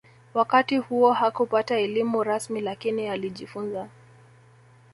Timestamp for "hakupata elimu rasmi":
1.11-2.61